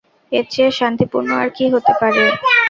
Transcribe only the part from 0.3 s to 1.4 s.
এর চেয়ে শান্তিপূর্ণ